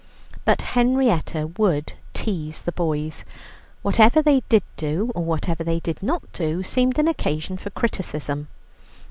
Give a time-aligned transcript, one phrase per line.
[0.45, 3.23] But Henrietta would tease the boys.
[3.83, 8.47] Whatever they did do, or whatever they did not do, seemed an occasion for criticism.